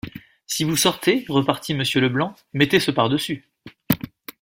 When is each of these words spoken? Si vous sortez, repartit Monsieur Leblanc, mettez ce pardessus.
Si 0.47 0.63
vous 0.63 0.77
sortez, 0.77 1.25
repartit 1.29 1.75
Monsieur 1.75 2.01
Leblanc, 2.01 2.33
mettez 2.53 2.79
ce 2.79 2.89
pardessus. 2.89 3.47